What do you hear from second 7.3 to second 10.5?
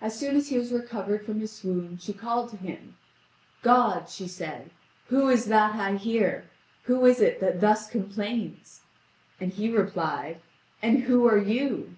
that thus complains?" And he replied: